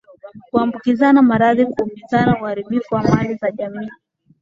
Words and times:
Kuambukizana 0.49 1.21
maradhi 1.21 1.65
Kuumizani 1.65 2.31
Uharibifu 2.41 2.95
wa 2.95 3.03
mali 3.03 3.35
za 3.35 3.51
jamii 3.51 3.89